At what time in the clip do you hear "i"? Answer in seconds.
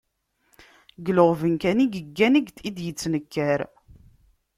1.85-1.87, 2.67-2.69